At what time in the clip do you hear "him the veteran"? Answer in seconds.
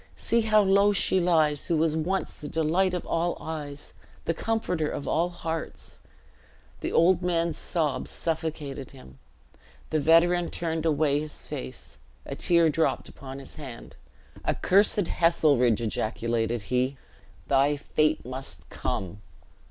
8.89-10.49